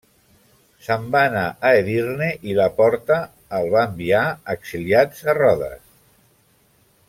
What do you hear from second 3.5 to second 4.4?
el va enviar